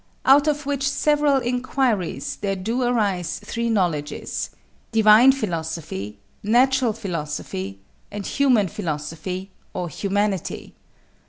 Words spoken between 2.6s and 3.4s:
arise